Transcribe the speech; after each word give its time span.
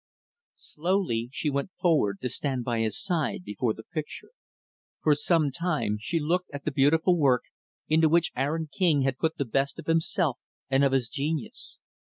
Slowly, 0.57 1.29
she 1.31 1.51
went 1.51 1.69
forward 1.79 2.21
to 2.21 2.29
stand 2.29 2.63
by 2.63 2.79
his 2.79 2.99
side 2.99 3.43
before 3.43 3.75
the 3.75 3.83
picture. 3.83 4.31
For 5.03 5.13
some 5.13 5.51
time, 5.51 5.99
she 5.99 6.19
looked 6.19 6.49
at 6.49 6.65
the 6.65 6.71
beautiful 6.71 7.19
work 7.19 7.43
into 7.87 8.09
which 8.09 8.31
Aaron 8.35 8.65
King 8.75 9.03
had 9.03 9.19
put 9.19 9.37
the 9.37 9.45
best 9.45 9.77
of 9.77 9.85
himself 9.85 10.39
and 10.71 10.83
of 10.83 10.91
his 10.91 11.07
genius. 11.07 11.79